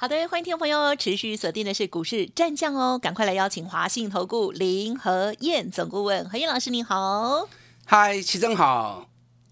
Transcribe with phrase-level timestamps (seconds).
[0.00, 7.48] 好的，欢迎听众朋友持续锁定的是股市战将哦，赶快来邀请华信投顾林和燕总顾问何燕老师，你好。
[7.84, 9.08] 嗨，齐正好，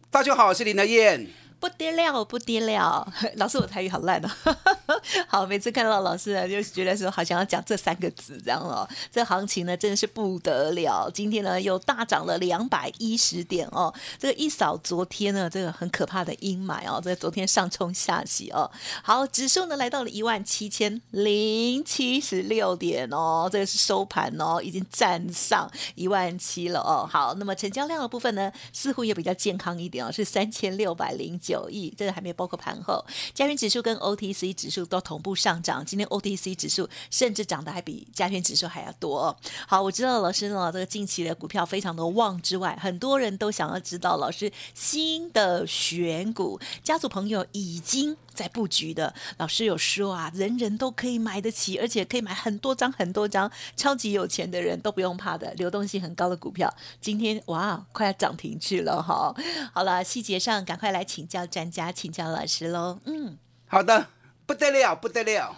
[0.09, 1.27] 大家好，我是林和燕。
[1.59, 3.13] 不得了，不得了！
[3.37, 4.29] 老师，我台语好烂哦。
[5.27, 8.87] 好，每次看到老师呢，就觉得说好像要讲这三个字这样哦。
[9.11, 11.11] 这行情呢，真的是不得了。
[11.11, 13.93] 今天呢，又大涨了两百一十点哦。
[14.19, 17.01] 这个一扫昨天呢，这个很可怕的阴霾哦。
[17.03, 18.71] 这个昨天上冲下洗哦。
[19.03, 23.49] 好，指数呢来到了一万七千零七十六点哦。
[23.51, 27.09] 这个是收盘哦，已经站上一万七了哦。
[27.11, 31.41] 好，那么成交量的部分呢，似乎也比较健康一点哦，是三千六百零。
[31.47, 35.85] 九亿，这个还没有包括盘后，加权指数跟 OTC 指数都同步上涨。
[35.87, 39.37] 今天 OTC 指数甚至涨得还比加权指数还要多。
[39.69, 49.15] 好，我知道老师呢，这个近期的股票非常的旺之外，很多人都想要知道老师新的选股，家族朋友已经在布局的。
[49.39, 56.69] 老师有说啊，人人都可以买得起，而且可以买很多张很多张，超级有钱的人都不用怕的，流动性很高的股票，
[57.01, 59.33] 今天哇，快要涨停去了哈。
[59.73, 61.37] 好了，细节上赶快来请教。
[61.37, 64.07] 要专家请教老师喽，嗯，好的，
[64.47, 65.55] 不得了，不得了，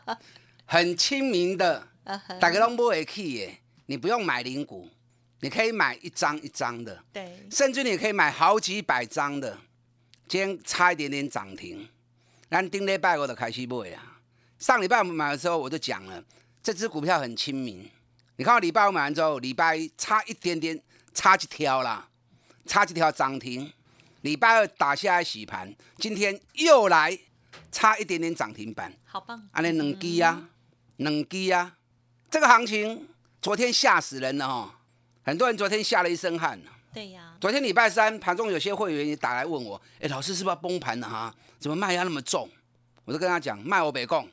[0.64, 1.86] 很亲民的，
[2.40, 4.88] 大家都不会去耶，你不用买零股，
[5.40, 9.58] 你可以买一张一张的，对，甚至你可以买好几百张的，
[10.26, 11.86] 今天差一点点涨停，
[12.50, 14.18] 咱顶礼拜我就开始买啊，
[14.58, 16.24] 上礼拜我们买的时候我就讲了，
[16.62, 17.88] 这只股票很亲民，
[18.36, 20.80] 你看礼拜五买完之后，礼拜一差一点点，
[21.12, 22.08] 差几条啦，
[22.64, 23.72] 差几条涨停。
[24.22, 27.16] 礼拜二打下来洗盘，今天又来
[27.70, 29.48] 差一点点涨停板，好棒！
[29.52, 30.48] 安尼两基啊，
[30.96, 31.76] 两基啊，
[32.28, 33.06] 这个行情
[33.40, 34.72] 昨天吓死人了哦，
[35.22, 36.60] 很多人昨天吓了一身汗。
[36.92, 41.34] 对呀，昨天礼拜三盘中有些会员也打来问我，哎，老师是不是要崩盘了哈？
[41.58, 42.48] 怎么卖压那么重？
[43.04, 44.28] 我就跟他讲，卖我北供，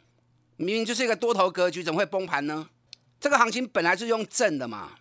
[0.58, 2.70] 明明就是一个多头格局，怎么会崩盘呢？
[3.20, 4.92] 这个行情本来是用正的嘛。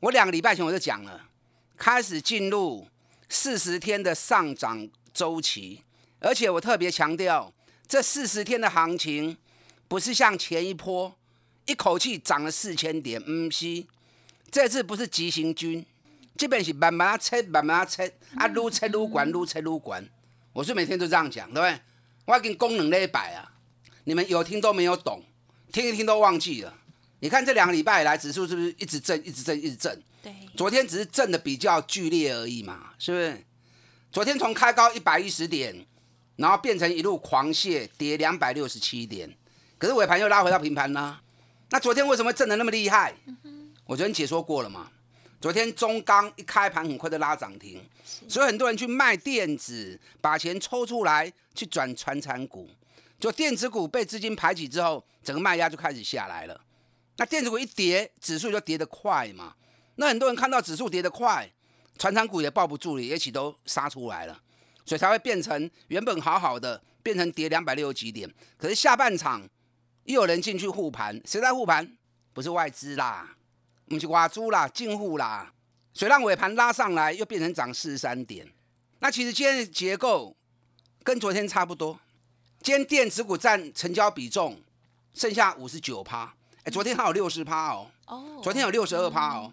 [0.00, 1.28] 我两个礼拜前我就讲了，
[1.76, 2.88] 开始进入。
[3.30, 5.82] 四十天的上涨周期，
[6.18, 7.52] 而且我特别强调，
[7.86, 9.36] 这四十天的行情
[9.86, 11.14] 不是像前一波
[11.66, 13.84] 一口气涨了四千点，唔是，
[14.50, 15.84] 这次不是急行军，
[16.38, 20.08] 基本是慢慢啊测，慢慢啊测，啊撸切撸管，撸切撸管。
[20.52, 21.80] 我是每天都这样讲，对不对？
[22.26, 23.50] 我要跟功能那一百啊，
[24.04, 25.20] 你们有听都没有懂，
[25.72, 26.72] 听一听都忘记了。
[27.18, 30.00] 你看这两个礼拜以来，指数是不是一直震，一直震，一直震？
[30.22, 33.44] 对，昨天只是震的比较剧烈而已嘛，是不是？
[34.12, 35.84] 昨天从开高一百一十点，
[36.36, 39.36] 然后变成一路狂泻，跌两百六十七点，
[39.76, 41.18] 可是尾盘又拉回到平盘呢。
[41.70, 43.14] 那昨天为什么震的那么厉害？
[43.86, 44.92] 我昨天解说过了嘛。
[45.40, 47.80] 昨天中钢一开盘很快就拉涨停，
[48.28, 52.68] 所以很多人去卖电子，把钱抽出来去转传产股，
[53.20, 56.60] 就电子股被资金排挤之后，整个卖压就开始下来了。
[57.18, 59.54] 那电子股一跌，指数就跌得快嘛。
[59.94, 61.48] 那很多人看到指数跌得快，
[61.98, 64.40] 传产股也抱不住了，一起都杀出来了，
[64.84, 68.28] 所以才会变成原本好好的，变成跌两百六十几点。
[68.56, 69.48] 可是下半场
[70.04, 71.96] 又有人进去护盘，谁在护盘？
[72.32, 73.36] 不是外资啦，
[73.88, 75.52] 不是挖猪啦，进户啦，
[75.94, 78.46] 所以让尾盘拉上来，又变成涨四十三点。
[79.00, 80.36] 那其实今天的结构
[81.02, 81.98] 跟昨天差不多，
[82.62, 84.60] 今天电子股占成交比重
[85.14, 86.34] 剩下五十九趴，
[86.64, 89.52] 哎，昨天还有六十趴哦，哦，昨天有六十二趴哦。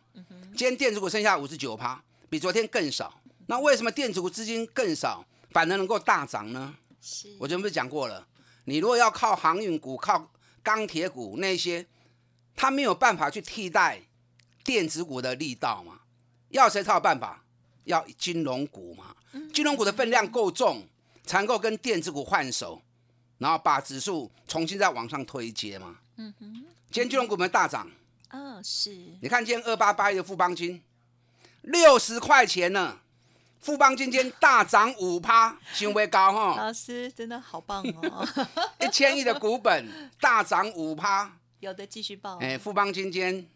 [0.57, 3.13] 今天电子股剩下五十九趴，比昨天更少。
[3.47, 6.75] 那为什么电子股资金更少，反而能够大涨呢？
[7.02, 8.25] 是我前不是讲过了？
[8.63, 10.31] 你如果要靠航运股、靠
[10.63, 11.85] 钢铁股那些，
[12.56, 14.02] 它没有办法去替代
[14.65, 16.01] 电子股的力道嘛？
[16.49, 17.41] 要谁才有办法？
[17.85, 19.16] 要金融股嘛？
[19.53, 20.85] 金融股的分量够重，
[21.23, 22.81] 才能够跟电子股换手，
[23.37, 25.97] 然后把指数重新再往上推接嘛？
[26.17, 26.53] 嗯哼。
[26.91, 27.87] 今天金融股没大涨。
[28.29, 28.90] 嗯，是
[29.22, 30.81] 你看今天二八八一的富邦金
[31.61, 32.97] 六十块钱呢，
[33.59, 36.55] 富邦金今天大涨五趴，行为高哈。
[36.57, 38.28] 老师真的好棒哦，
[38.81, 42.37] 一千亿的股本大涨五趴，有的继续报。
[42.37, 43.47] 哎，富邦金今天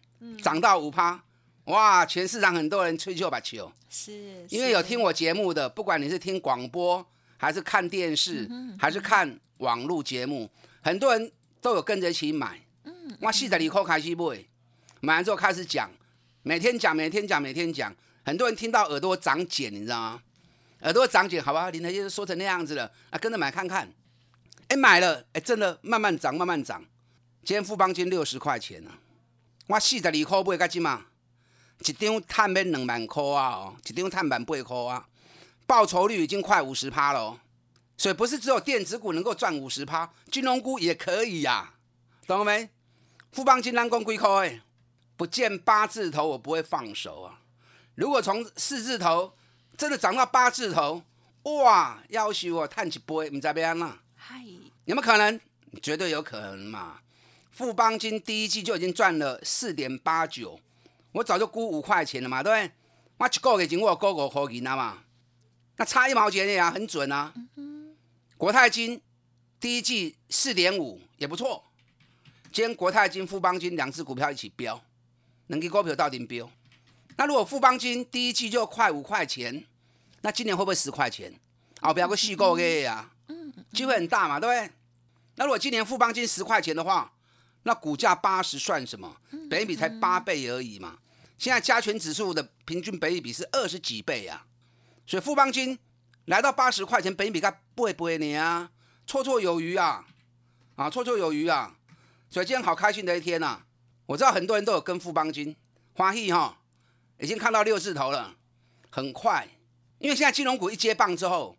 [0.41, 1.21] 涨到五趴，
[1.65, 7.05] 哇，全市场很多人吹就把球，是因为有听我节目的，不管你是听广播
[7.37, 10.49] 还是看电视，还是看网络节目，
[10.81, 11.31] 很多人
[11.61, 12.59] 都有跟着一起买。
[12.83, 14.45] 嗯，我四十二块开始买。
[15.01, 15.89] 买完之后开始讲，
[16.43, 17.95] 每天讲，每天讲，每天讲，
[18.25, 20.21] 很多人听到耳朵长茧，你知道吗？
[20.81, 23.89] 耳朵长茧，好吧，林台就说成那样子了，啊，跟着买看看。
[24.67, 26.83] 哎，买了，哎，真的慢慢涨，慢慢涨。
[27.43, 28.91] 今天富邦金六十块钱呢，
[29.69, 31.05] 我四十二块买，个几嘛？
[31.85, 33.49] 一张探要两万块啊！
[33.51, 35.07] 哦，一张探万八块啊，
[35.67, 37.39] 报酬率已经快五十趴了。
[37.95, 41.75] 所以不是只有电子股能够赚五十趴，金融股也可以呀，
[42.25, 42.67] 懂了没？
[43.31, 44.61] 富邦金蓝光龟壳哎，
[45.15, 47.41] 不见八字头我不会放手啊！
[47.93, 49.35] 如果从四字头
[49.77, 51.03] 真的涨到八字头，
[51.43, 53.99] 哇，要许我探一波，你知边啦？
[54.15, 54.43] 嗨，
[54.85, 55.39] 有没有可能？
[55.83, 57.01] 绝对有可能嘛！
[57.59, 60.57] 富邦金第一季就已经赚了四点八九。
[61.11, 62.71] 我早就估五块钱了嘛，对不对？
[63.17, 64.99] 我一个月前我估五块钱了嘛，
[65.75, 67.33] 那差一毛钱呀，很准啊。
[68.37, 69.01] 国泰金
[69.59, 71.61] 第一季四点五也不错，
[72.43, 74.81] 今天国泰金、富邦金两只股票一起飙，
[75.47, 76.49] 能给股票到顶飙。
[77.17, 79.65] 那如果富邦金第一季就快五块钱，
[80.21, 81.37] 那今年会不会十块钱？
[81.81, 83.11] 啊，不要个四个月呀，
[83.73, 84.73] 机会很大嘛，对不对？
[85.35, 87.11] 那如果今年富邦金十块钱的话，
[87.63, 89.17] 那股价八十算什么？
[89.49, 90.99] 北比才八倍而已嘛。
[91.37, 94.45] 现在加权指数的平均北比是二十几倍啊，
[95.05, 95.77] 所以富邦金
[96.25, 98.71] 来到八十块钱，北比该不会不会你啊，
[99.07, 100.05] 绰绰有余啊，
[100.75, 101.75] 啊绰绰有余啊。
[102.29, 103.61] 所以今天好开心的一天呐！
[104.05, 105.55] 我知道很多人都有跟富邦金
[105.93, 106.59] 欢喜哈，
[107.19, 108.35] 已经看到六字头了，
[108.89, 109.47] 很快，
[109.97, 111.57] 因为现在金融股一接棒之后，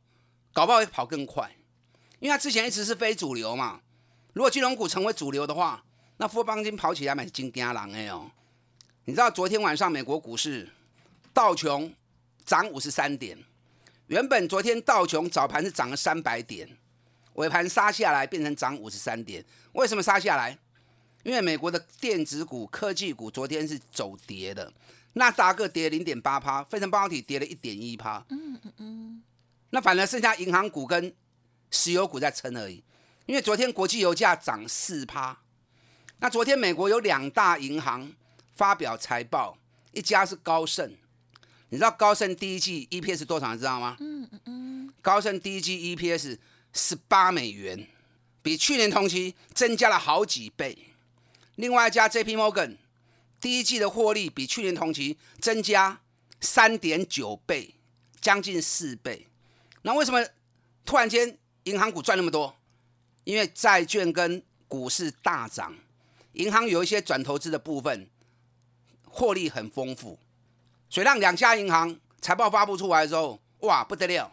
[0.52, 1.56] 搞不好会跑更快，
[2.20, 3.81] 因为它之前一直是非主流嘛。
[4.32, 5.85] 如果金融股成为主流的话，
[6.20, 8.31] 那富邦金跑起来蛮惊惊人的哦。
[9.06, 10.69] 你知道昨天晚上美国股市
[11.32, 11.94] 道琼
[12.44, 13.38] 涨五十三点，
[14.08, 16.69] 原本昨天道琼早盘是涨了三百点，
[17.37, 19.43] 尾盘杀下来变成涨五十三点。
[19.72, 20.58] 为什么杀下来？
[21.22, 24.70] 因为美国的电子股、科技股昨天是走跌的，
[25.14, 28.23] 纳达克跌零点八趴，费城半导体跌了一点一趴。
[28.28, 29.23] 嗯嗯嗯。
[29.70, 31.14] 那反而剩下银行股跟
[31.70, 32.84] 石油股在撑而已。
[33.25, 35.38] 因为昨天国际油价涨四趴，
[36.22, 38.12] 那昨天美国有两大银行
[38.55, 39.56] 发表财报，
[39.93, 40.94] 一家是高盛，
[41.70, 43.55] 你知道高盛第一季 EPS 多少？
[43.55, 43.96] 你知道吗？
[44.00, 44.94] 嗯嗯嗯。
[45.00, 46.37] 高盛第一季 EPS
[46.75, 47.88] 十八美元，
[48.43, 50.90] 比去年同期增加了好几倍。
[51.55, 52.76] 另外一家 JP Morgan
[53.40, 56.00] 第一季的获利比去年同期增加
[56.38, 57.76] 三点九倍，
[58.20, 59.26] 将近四倍。
[59.81, 60.23] 那为什么
[60.84, 62.55] 突然间银行股赚那么多？
[63.25, 65.75] 因为债券跟股市大涨，
[66.32, 68.08] 银行有一些转投资的部分
[69.06, 70.18] 获利很丰富，
[70.88, 74.32] 所以让两家银行财报发布出来之后，哇不得了！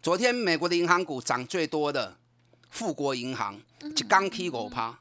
[0.00, 2.16] 昨天美国的银行股涨最多的
[2.70, 3.60] 富国银行，
[3.94, 4.98] 就刚 K 狗趴。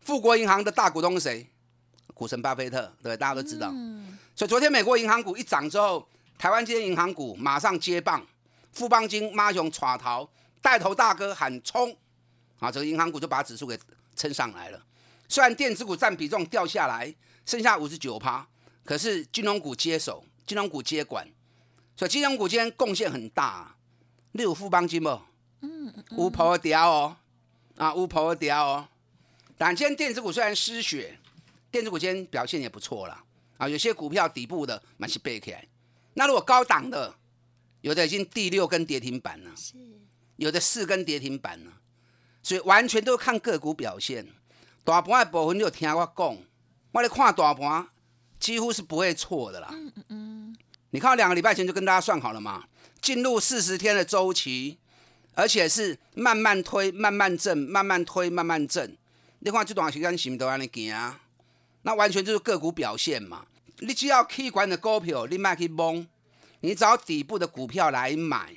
[0.00, 1.50] 富国银行的大股东是谁？
[2.14, 3.70] 股神巴菲特，对，大家都知道。
[4.34, 6.08] 所以昨天美国银行股一涨之后，
[6.38, 8.24] 台湾这些银行股马上接棒，
[8.72, 10.28] 富邦金、马熊、耍逃，
[10.62, 11.94] 带头大哥喊冲！
[12.60, 13.78] 啊，这个银行股就把指数给
[14.14, 14.80] 撑上来了。
[15.28, 17.14] 虽然电子股占比重掉下来，
[17.44, 18.46] 剩下五十九趴，
[18.84, 21.28] 可是金融股接手，金融股接管，
[21.96, 23.76] 所以金融股今天贡献很大。
[24.32, 25.08] 例如富邦金不？
[25.60, 26.04] 嗯嗯。
[26.18, 27.16] 乌婆掉哦，
[27.76, 28.88] 啊乌婆掉哦。
[29.56, 31.18] 但今天电子股虽然失血，
[31.70, 33.24] 电子股今天表现也不错啦。
[33.56, 35.66] 啊，有些股票底部的蛮是背起来。
[36.12, 37.14] 那如果高档的，
[37.80, 39.74] 有的已经第六根跌停板了，是，
[40.36, 41.72] 有的四根跌停板了。
[42.42, 44.26] 所以完全都看个股表现，
[44.86, 46.38] 大盘的部分你就听我讲，
[46.92, 47.88] 我咧看大盘
[48.38, 49.68] 几乎是不会错的啦。
[49.72, 50.56] 嗯嗯嗯。
[50.90, 52.62] 你看两个礼拜前就跟大家算好了嘛，
[53.02, 54.78] 进入四十天的周期，
[55.34, 58.96] 而且是慢慢推、慢慢震、慢慢推、慢慢震。
[59.40, 60.94] 你看这段时间是不都安尼行？
[61.82, 63.44] 那完全就是个股表现嘛。
[63.80, 66.06] 你只要 K 管的股票，你卖去蒙，
[66.60, 68.56] 你找底部的股票来买，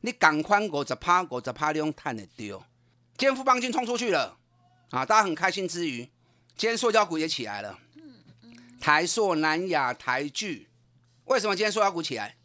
[0.00, 2.58] 你赶快五十趴、五十趴用赚得掉。
[3.16, 4.36] 今天富邦金冲出去了，
[4.90, 5.98] 啊，大家很开心之余，
[6.56, 7.78] 今天塑胶股也起来了。
[8.80, 10.68] 台塑、南亚、台聚，
[11.26, 12.36] 为什么今天塑胶股起来？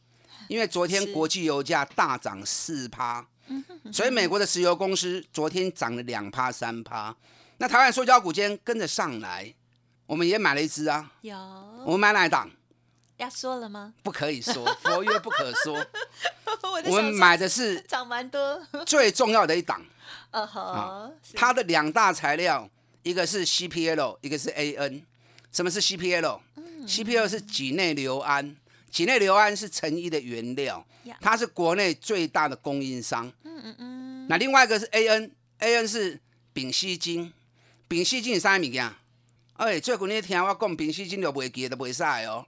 [0.47, 3.25] 因为昨天国际油价大涨四趴，
[3.91, 7.15] 所以美国的石油公司昨天涨了两趴、三趴。
[7.57, 9.51] 那台湾塑胶股今天跟着上来，
[10.05, 11.11] 我们也买了一只啊。
[11.21, 11.35] 有。
[11.83, 12.51] 我们买哪一档？
[13.17, 13.93] 要说了吗？
[14.03, 15.83] 不可以说，佛曰不可说。
[16.85, 19.83] 我们买的是涨蛮多，最重要的一档。
[20.41, 22.69] 啊它的两大材料，
[23.03, 25.01] 一个是 CPL，一个是 AN。
[25.51, 28.55] 什么是 CPL？CPL 是己内硫胺，
[28.91, 30.85] 己内硫胺是成衣的原料，
[31.21, 33.31] 它是国内最大的供应商。
[33.43, 34.27] 嗯嗯嗯。
[34.27, 36.19] 那另外一个是 AN，AN 是
[36.51, 37.31] 丙烯腈，
[37.87, 38.91] 丙烯腈是啥物件？
[39.53, 42.45] 哎，最近你听我讲，丙烯金就袂记都袂使哦。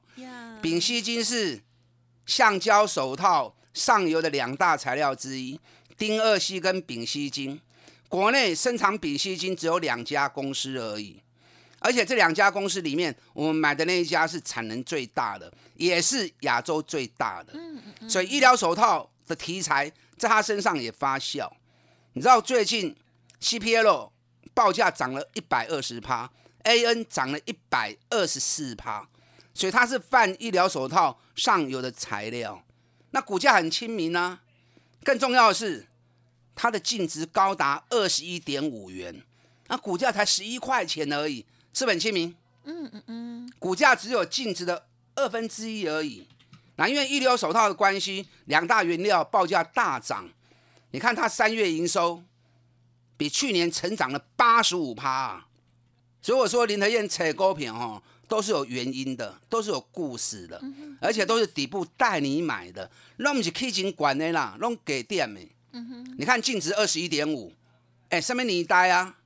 [0.62, 1.62] 丙烯金是
[2.26, 5.58] 橡胶手套上游的两大材料之一，
[5.98, 7.62] 丁二烯跟丙烯金。
[8.10, 11.22] 国内生产丙烯金只有两家公司而已，
[11.80, 17.54] 而且这两家公司里面，我们买的那一家是产能最大的，也是亚洲最大的。
[18.08, 21.52] 所以医疗手套的题材在他身上也发酵。
[22.14, 22.96] 你知道最近
[23.42, 24.10] CPL
[24.54, 26.32] 报价涨了一百二十趴
[26.64, 29.08] ，AN 涨了一百二十四趴，
[29.54, 32.64] 所以它是泛医疗手套上游的材料，
[33.12, 34.40] 那股价很亲民呢。
[35.04, 35.88] 更重要的是。
[36.60, 39.22] 它的净值高达二十一点五元，
[39.68, 42.36] 那股价才十一块钱而已，是本清明。
[42.64, 46.28] 嗯嗯嗯，股价只有净值的二分之一而已。
[46.78, 50.28] 那因为一流手套的关系，两大原料报价大涨。
[50.90, 52.24] 你看它三月营收
[53.16, 55.46] 比去年成长了八十五趴，
[56.24, 60.60] 所以我说林德燕扯高品哦，都是有原因的，都是有故事的，
[61.00, 65.42] 而且都是底部带你买的，那不是 K 金管的啦，弄给店的。
[66.18, 67.54] 你看净值二十一点五，
[68.10, 69.18] 哎，上面你呆啊，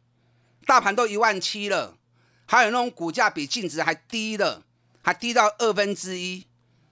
[0.65, 1.98] 大盘都一万七了，
[2.46, 4.63] 还有那种股价比净值还低的，
[5.01, 6.46] 还低到二分之一，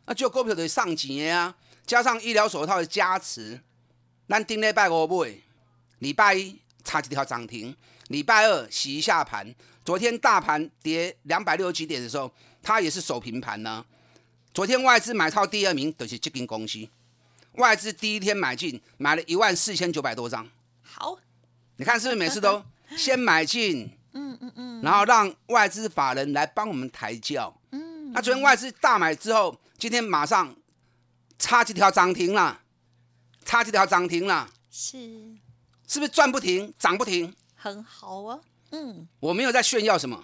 [0.06, 3.62] 那就股票得上几年啊，加上医疗手套的加持，
[4.28, 5.42] 咱顶礼拜五买，
[6.00, 7.76] 礼拜一差几条涨停，
[8.08, 13.86] 礼拜二洗一下盘，昨天大盘跌两百六十几点的时候，它也是守平盘呢。
[14.54, 16.88] 昨天外资买超第二名就是这间公司。
[17.54, 20.48] 外资第一天买进，买了一万四千九百多张。
[20.82, 21.18] 好，
[21.78, 22.64] 你看是不是每次都
[22.96, 27.54] 先买进，嗯嗯嗯，然后让外资法人来帮我们抬轿。
[27.72, 30.56] 嗯，那昨天外资大买之后，今天马上
[31.38, 32.62] 差几条涨停了，
[33.44, 34.50] 差几条涨停了。
[34.72, 34.98] 是，
[35.88, 37.36] 是不是赚不停，涨不停？
[37.56, 38.40] 很好啊。
[38.72, 40.24] 嗯，我没有在炫耀什么，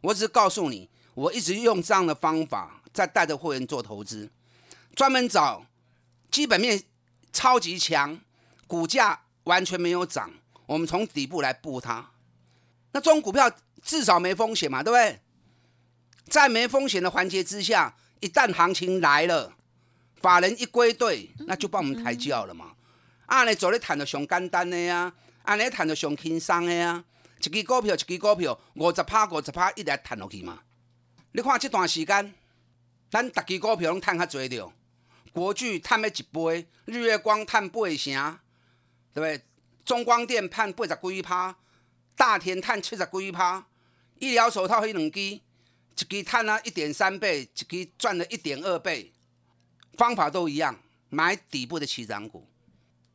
[0.00, 4.28] 我只是告诉你，我一直用这样的方法在带着会员做投资，
[4.96, 5.64] 专门找。
[6.34, 6.82] 基本面
[7.32, 8.18] 超级强，
[8.66, 10.32] 股价完全没有涨，
[10.66, 12.10] 我们从底部来布它。
[12.90, 13.48] 那这种股票
[13.84, 15.20] 至少没风险嘛，对不对？
[16.28, 19.54] 在没风险的环节之下，一旦行情来了，
[20.16, 22.72] 法人一归队，那就帮我们抬轿了嘛。
[23.26, 25.12] 啊，你做咧谈的上简单的呀，
[25.44, 27.04] 啊，你谈的上轻松的呀，
[27.38, 30.58] 一支股票一支股票五十趴五十趴一直谈落去嘛。
[31.30, 32.34] 你看这段时间，
[33.08, 34.72] 咱逐支股票拢赚较侪着。
[35.34, 38.38] 国巨探了一倍，日月光探八成，
[39.12, 39.42] 对不对？
[39.84, 41.56] 中光电探八十几趴，
[42.16, 43.66] 大田探七十几趴，
[44.20, 45.42] 医疗手套迄两支，一
[45.96, 49.12] 支探了一点三倍，一支赚了一点二倍，
[49.94, 52.48] 方法都一样，买底部的起涨股。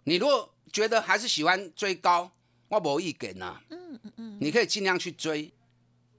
[0.03, 2.29] 你如果觉得还是喜欢追高，
[2.67, 3.61] 我无意见呐。
[3.69, 5.53] 嗯嗯嗯，你可以尽量去追，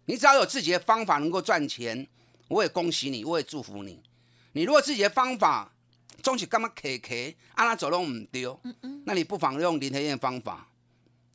[0.07, 2.09] 你只要有自己的方法能够赚钱，
[2.49, 4.03] 我也恭喜你，我也祝福你。
[4.53, 5.73] 你如果自己的方法，
[6.23, 7.15] 总是干嘛卡卡，
[7.55, 8.61] 按那走拢唔丢，
[9.05, 10.69] 那你不妨用林天燕方法，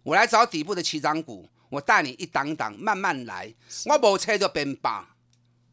[0.03, 3.53] 我来找底部的起涨股，我带你一档档慢慢来，
[3.85, 5.15] 我无车就变霸，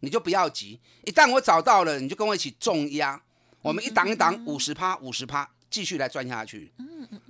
[0.00, 3.20] 你就不要急，一旦我找到了，你就跟我一起重压，
[3.60, 6.72] 我们一档一档五十趴五十趴，继续来赚下去。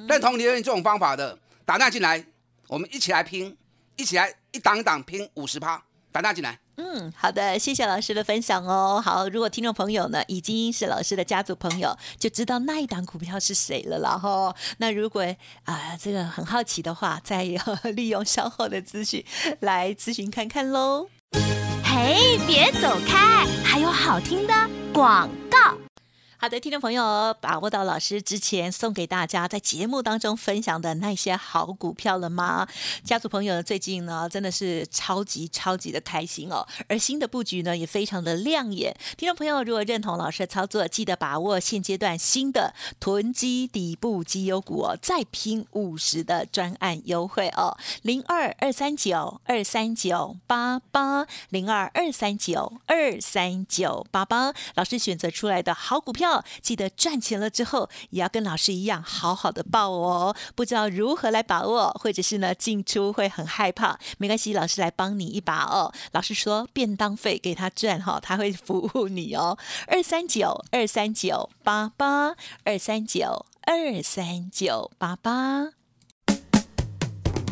[0.08, 2.24] 认同林天燕这种方法的，打那进来，
[2.68, 3.56] 我们一起来拼，
[3.96, 5.82] 一起来一档一档拼五十趴，
[6.12, 6.59] 打大进来。
[6.76, 9.02] 嗯，好的，谢谢老师的分享哦。
[9.04, 14.54] 好，如果听众朋友呢已经是老师的家族朋友，就知道那一档股票是谁了啦哈。
[14.78, 15.25] 那如果
[15.64, 17.45] 啊这个很好奇的话，再
[17.95, 19.25] 利用稍后的资讯
[19.61, 21.09] 来咨询看看喽。
[21.85, 24.54] 嘿，别走开，还有好听的
[24.92, 25.41] 广告。
[26.42, 32.66] 好的，听众朋友，把握到老师之前送给大家在节目当中分享的那些好股票了吗？
[33.04, 36.66] 家族朋友最近呢，真的是超级超级的开心哦。
[36.88, 38.92] 而新的布局呢，也非常的亮眼。
[39.16, 56.31] 听众朋友，如果认同老师的操作，记得把握现阶段新的囤积底部绩优股哦，再拼五十的专案优惠哦，零二二三九二三九八八零二二三九二三九八八，老师选择出来的好股票。
[56.62, 60.34] 记得赚钱了之后，也要跟老师一样好好的报哦。
[60.54, 65.92] 不知道如何来把握，或者是呢进出会很害怕，没关系，老师来帮你一把哦。
[66.12, 69.58] 老师说便当费给他赚哈，他会服务你哦。
[69.88, 75.81] 二三九二三九八八二三九二三九八八。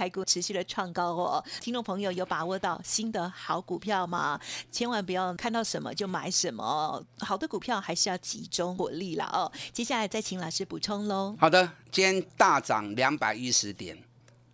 [0.00, 4.40] 台股持续的创高哦，听众朋友有把握到新的好股票吗？
[4.72, 9.52] 千万不要看到什么就买什么哦，好的股票还是要集中火力了哦。
[9.74, 11.36] 接下来再请老师补充喽。
[11.38, 14.02] 好的，今天大涨两百一十点，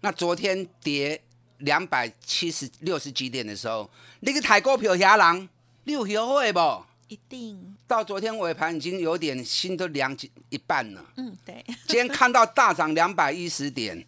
[0.01, 1.23] 那昨天跌
[1.59, 3.89] 两百七十六十几点的时候，
[4.19, 5.49] 那个台股票遐人，
[5.85, 6.59] 你有学会不？
[7.07, 10.13] 一定，到昨天尾盘已经有点心都凉
[10.49, 11.05] 一半了。
[11.19, 14.05] 嗯，对，今天看到大涨两百一十点。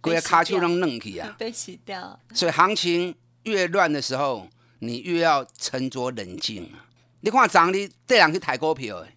[0.00, 1.34] 鬼卡就能弄去啊！
[1.38, 2.18] 被洗掉。
[2.34, 3.14] 所以行情
[3.44, 4.48] 越乱的时候，
[4.80, 6.86] 你越要沉着冷静啊！
[7.20, 9.16] 你看涨你这两去抬股票，哎，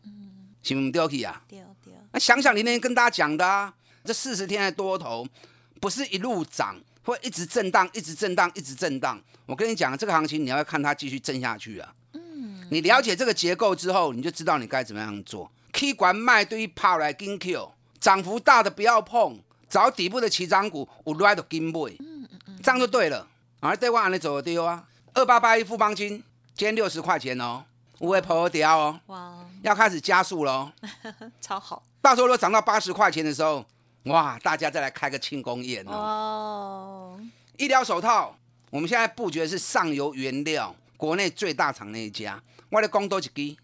[0.62, 1.42] 是唔丢去啊？
[2.12, 5.28] 那想想你那天跟大家讲的啊，这四十天的多头
[5.82, 9.22] 不是一路涨，会一直震荡，一直震荡，一直震荡。
[9.46, 11.94] 我跟你讲，这个行情你要看它继续震下去啊。
[12.14, 12.66] 嗯。
[12.72, 15.52] 你了解这个结构之后，你就知道你该怎么样做。
[15.74, 19.40] K 管卖对于跑来跟 Q，涨幅大的不要碰。
[19.70, 21.96] 找底部的起涨股，我来都跟买，
[22.64, 23.28] 这样就对了。
[23.60, 27.64] 而对我安尼走丢啊，二八八一富邦金，今天六十块钱哦，
[28.00, 30.72] 五位破掉哦，哇，要开始加速喽，
[31.42, 31.82] 超好。
[32.02, 33.66] 到时候如果涨到八十块钱的时候，
[34.04, 37.20] 哇，大家再来开个庆功宴哦。
[37.58, 38.38] 医疗手套，
[38.70, 43.58] 我们现在布局的是上游原料，国内最大厂那一家，我咧讲多一支，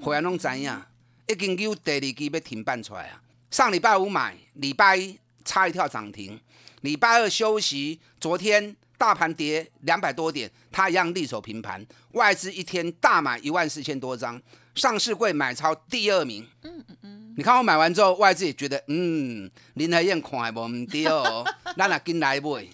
[0.00, 0.82] 会员拢知影，
[1.26, 3.20] 已经有第二支要停办出来啊。
[3.50, 5.18] 上礼拜五买，礼拜一。
[5.44, 6.38] 差一跳涨停，
[6.82, 8.00] 礼拜二休息。
[8.20, 11.84] 昨天大盘跌两百多点，它一样力守平盘。
[12.12, 14.40] 外资一天大买一万四千多张，
[14.74, 16.46] 上市柜买超第二名。
[16.62, 21.44] 嗯嗯嗯，你看我买完之后，外资也觉得，嗯，林海燕看无唔对哦，
[21.76, 22.66] 咱也跟来买。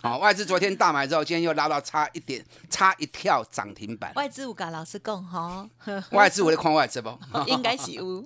[0.00, 4.14] 好， 外资昨天大买之后，今天又拉到差一点，差一跳涨停板。
[4.14, 5.68] 外资有跟老师讲哈，
[6.12, 7.18] 外资我在看外资不？
[7.46, 8.24] 应该是有。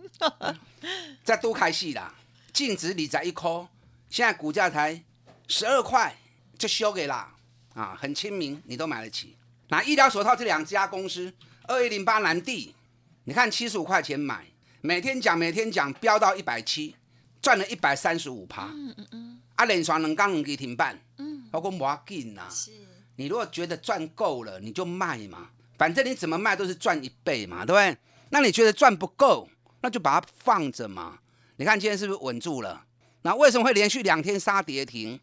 [1.25, 2.15] 在多开戏啦。
[2.55, 3.67] 净值理财一颗，
[4.09, 5.03] 现在股价才
[5.49, 6.17] 十二块，
[6.57, 7.35] 就修给啦，
[7.75, 9.37] 啊，很亲民，你都买得起。
[9.71, 12.73] 那医疗手套这两家公司，二一零八南地，
[13.25, 14.47] 你看七十五块钱买，
[14.83, 16.95] 每天讲每天讲，飙到一百七，
[17.43, 18.69] 赚了一百三十五趴。
[18.73, 19.41] 嗯嗯嗯。
[19.57, 22.47] 啊，连续两刚两给停办，嗯，包括摩阿金呐。
[22.49, 22.71] 是。
[23.17, 27.99] 你如果觉得赚够了，你就卖嘛，反正你怎么卖都是赚一倍嘛，对不对？
[28.31, 29.49] 那你觉得赚不够，
[29.81, 31.19] 那就把它放着嘛。
[31.57, 32.85] 你看今天是不是稳住了？
[33.23, 35.19] 那为什么会连续两天杀跌停？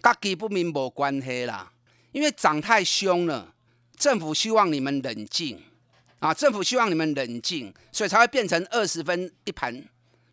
[0.00, 1.72] 跟基不明没关系啦，
[2.12, 3.54] 因为涨太凶了。
[3.96, 5.60] 政府希望你们冷静
[6.18, 9.72] 啊，政府希望你们冷静，所以才会变成二十分一盘，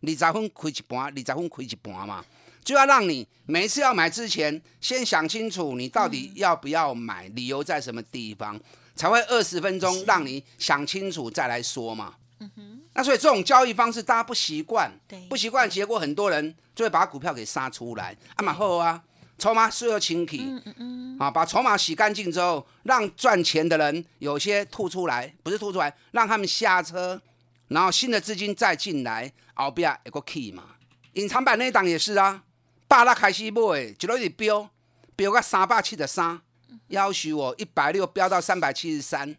[0.02, 2.24] 二十分亏一盘，二十分亏一半嘛。
[2.64, 8.60] 就要让你每一次要买之前，先想清楚你到底要不要买，理由在什么地方，
[8.94, 12.14] 才会二十分钟让你想清楚再来说嘛。
[12.40, 12.69] 嗯哼。
[12.92, 14.90] 那所以这种交易方式大家不习惯，
[15.28, 18.16] 不习惯，结果很多人就会把股票给杀出来。
[18.34, 19.00] 啊，蛮好啊，
[19.38, 27.22] 筹码是要清洗，嗯嗯嗯，啊，把筹码洗干净之后，让赚钱的人有些吐出来，不是吐出来，让他们下车，
[27.68, 30.64] 然后新的资金再进来，后边一个 key 嘛。
[31.12, 32.42] 隐藏版那档也是啊，
[32.88, 34.68] 八拉开始买，就落去飙，
[35.14, 36.40] 飙个三百七十三，
[36.88, 39.36] 要求我一百六飙到三百七十三，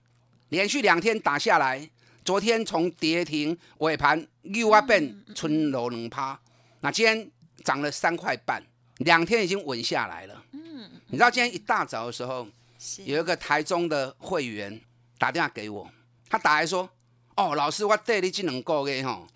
[0.47, 1.89] 连续两天打下来。
[2.23, 6.39] 昨天从跌停尾盘又啊变春楼两趴，
[6.81, 7.31] 那今天
[7.63, 8.63] 涨了三块半，
[8.97, 10.43] 两天已经稳下来了。
[10.51, 12.47] 嗯，你知道今天一大早的时候，
[13.05, 14.79] 有一个台中的会员
[15.17, 15.89] 打电话给我，
[16.29, 16.87] 他打来说
[17.35, 19.27] ：“哦，老师，我带你这两个月吼，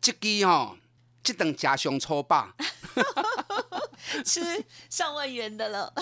[0.00, 0.76] 这支吼，
[1.22, 2.52] 这顿加上粗霸，
[4.26, 4.40] 吃
[4.90, 5.94] 上万元的了。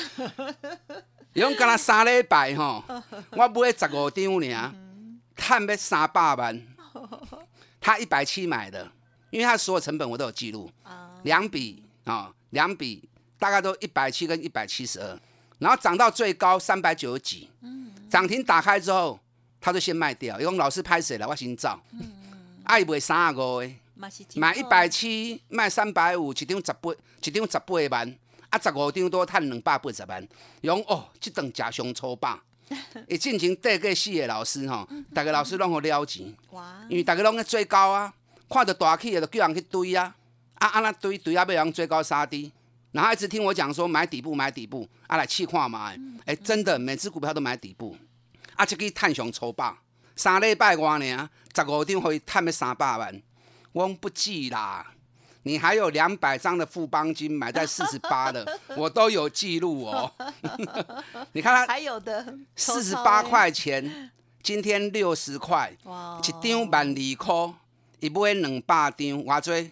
[1.34, 2.82] 用干了三礼拜吼，
[3.32, 4.74] 我买十五张呢。”
[5.36, 6.62] 碳要三百万，
[7.80, 8.90] 他一百七买的，
[9.30, 10.70] 因为他所有成本我都有记录，
[11.24, 15.20] 两笔啊，两笔大概都一百七跟一百七十二，
[15.58, 17.50] 然后涨到最高三百九十几，
[18.08, 19.18] 涨停打开之后，
[19.60, 21.78] 他就先卖掉，用老师拍谁了，我先照，
[22.64, 23.70] 爱卖三十五的，
[24.36, 26.92] 买一百七卖三百五，一张十八，
[27.22, 28.16] 一张十八万，
[28.50, 30.26] 啊十五张多赚两百八十万，
[30.62, 32.42] 用哦，这顿假熊粗霸。
[33.08, 36.26] 一进前带个四个老师吼，逐个老师拢互了钱，
[36.88, 38.12] 因为逐个拢在追高啊，
[38.48, 40.14] 看到大气的就叫人去堆啊，
[40.54, 42.50] 啊啊那堆堆啊，被人追高杀低，
[42.92, 45.92] 然后一直听我讲说买底部买底部，啊来试看嘛，
[46.24, 47.96] 哎真的每次股票都买底部，
[48.56, 49.78] 啊这个探上抽霸，
[50.16, 53.22] 三礼拜外呢，十五张可以探要三百万，
[53.72, 54.93] 我不止啦，
[55.44, 60.10] 你还有两百张的富邦金买在四十八的， 我都有记录哦。
[61.32, 64.10] 你看它还有的四十八块钱，
[64.42, 67.54] 今天六十块，哇一张万二块，
[68.00, 69.70] 一买两百张，偌多？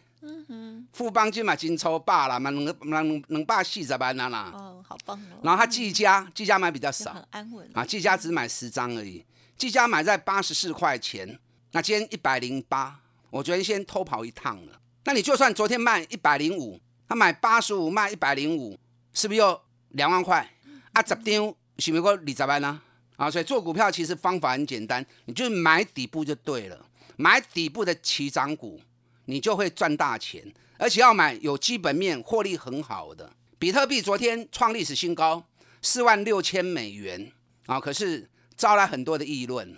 [0.93, 4.53] 富邦金嘛金抽霸啦，嘛两两两百四十万啊啦。
[4.55, 9.25] 哦，好棒哦，然后他技嘉，技嘉买比较少就很安稳啊，技嘉只买十张而已，
[9.57, 11.39] 技嘉买在八十四块钱，
[11.71, 14.79] 那今天一百零八，我昨天先偷跑一趟了。
[15.05, 18.79] 那你就算昨天卖一百零五，他买八十五卖一百零五，
[19.13, 19.61] 是不是又
[19.91, 20.49] 两万块？
[20.93, 22.81] 啊，十张是不是够二十万呢？
[23.17, 26.87] 啊，所以做股票其实方法很简单，你就是买底部就对了，
[27.17, 28.81] 买底部的起涨股，
[29.27, 33.33] 你就会赚大钱，而且要买有基本面、获利很好的。
[33.59, 35.45] 比特币昨天创历史新高，
[35.81, 37.31] 四万六千美元
[37.67, 39.77] 啊，可是招来很多的议论。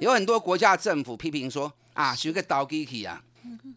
[0.00, 3.22] 有很多国家政府批评说啊，是个倒机器啊，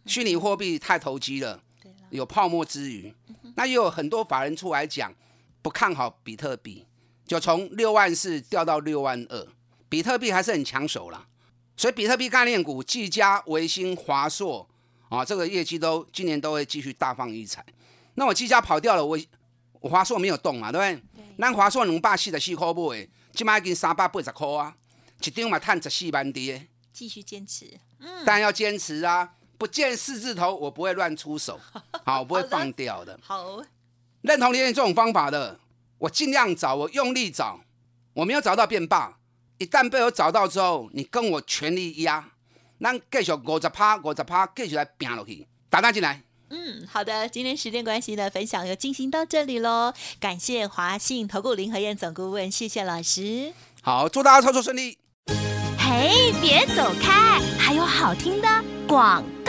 [0.06, 1.62] 虚拟货币太投机了，
[2.10, 3.14] 有泡沫之余，
[3.56, 5.14] 那也有很多法人出来讲
[5.62, 6.86] 不看好比特币，
[7.26, 9.48] 就从六万四掉到六万二，
[9.88, 11.28] 比特币还是很抢手啦。
[11.78, 14.68] 所以比特币概念股，技嘉、维新、华硕
[15.10, 17.66] 啊，这个业绩都今年都会继续大放异彩。
[18.16, 19.18] 那我技嘉跑掉了，我
[19.80, 21.24] 我华硕没有动嘛，对不对？
[21.40, 24.76] 咱华硕两百四十四块买，今麦已经三百八十块啊，
[25.20, 26.68] 一张嘛赚十四万跌。
[26.94, 27.80] 继续坚持，
[28.26, 29.34] 当然要坚持啊！
[29.62, 31.60] 不见四字头，我不会乱出手，
[32.04, 33.20] 好，我不会放掉的。
[33.22, 33.62] 好，
[34.22, 35.60] 认同连这种方法的，
[36.00, 37.60] 我尽量找，我用力找，
[38.14, 39.20] 我没有找到便罢。
[39.60, 42.32] 一旦被我找到之后，你跟我全力压，
[42.80, 46.24] 咱继续五十趴、五十趴，继续来拼落去，打单进来。
[46.50, 49.94] 嗯，好的，今天时间关系呢，分享就进行到这里喽。
[50.20, 53.54] 感谢华信投顾林和燕总顾问，谢谢老师。
[53.84, 54.98] 好，祝大家操作顺利。
[55.78, 58.48] 嘿，别走开，还有好听的
[58.88, 59.41] 广告。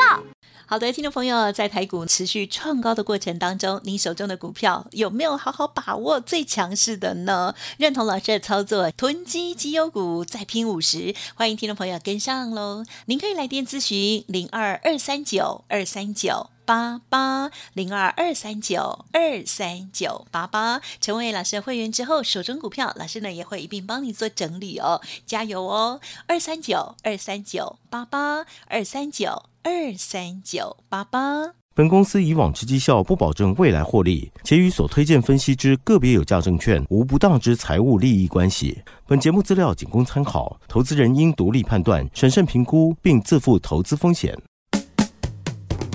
[0.72, 7.54] 好的，听众朋友，在台股持续创高的过程当中，您手中的股票有没有好好把握最强势的呢？
[7.76, 12.86] 认同老师的操作，囤积绩优股再拼五十，欢迎听众朋友跟上喽！
[13.04, 16.51] 您可以来电咨询零二二三九二三九。
[16.64, 26.00] 八八零二二三九二三九八八，成为老师的会员之后，手中股票老师呢也会一并帮你做整理哦，加油哦！
[26.26, 31.54] 二三九二三九八八二三九二三九八八。
[31.74, 38.82] 本公司以往之绩效不保证未来获利，且与所推荐分析之个别有价证券无不当之财务利益关系。
[39.06, 44.38] 本节目资料仅供参考，投资人应独立判断、审慎评估，并自负投资风险。